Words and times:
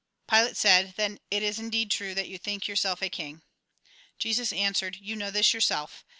Pilate 0.27 0.57
said:" 0.57 0.95
Then 0.97 1.19
it 1.29 1.43
is 1.43 1.59
indeed 1.59 1.91
true 1.91 2.15
that 2.15 2.27
you 2.27 2.39
think 2.39 2.67
yourself 2.67 3.03
a 3.03 3.09
king?" 3.09 3.43
Jesus 4.17 4.51
answered:" 4.51 4.97
You 4.99 5.15
know 5.15 5.29
this 5.29 5.53
yourself. 5.53 6.05